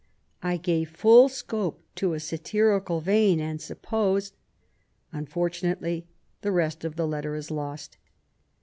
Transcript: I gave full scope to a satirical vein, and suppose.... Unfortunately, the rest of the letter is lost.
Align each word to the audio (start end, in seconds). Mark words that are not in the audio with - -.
I 0.41 0.57
gave 0.57 0.89
full 0.89 1.29
scope 1.29 1.79
to 1.97 2.15
a 2.15 2.19
satirical 2.19 3.01
vein, 3.01 3.39
and 3.39 3.61
suppose.... 3.61 4.33
Unfortunately, 5.11 6.07
the 6.41 6.51
rest 6.51 6.83
of 6.83 6.95
the 6.95 7.05
letter 7.07 7.35
is 7.35 7.51
lost. 7.51 7.97